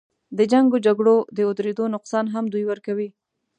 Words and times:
د 0.37 0.39
جنګ 0.51 0.67
و 0.73 0.81
جګړو 0.85 1.15
د 1.35 1.37
اودرېدو 1.47 1.85
نقصان 1.95 2.25
هم 2.33 2.45
دوی 2.53 2.63
ورکوي. 2.67 3.09